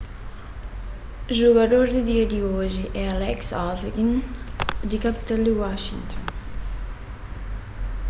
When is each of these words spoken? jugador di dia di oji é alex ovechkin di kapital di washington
jugador 1.39 1.85
di 1.95 2.01
dia 2.09 2.25
di 2.31 2.39
oji 2.59 2.83
é 3.01 3.03
alex 3.15 3.39
ovechkin 3.69 4.09
di 4.89 4.97
kapital 5.05 5.39
di 5.45 5.53
washington 5.63 6.23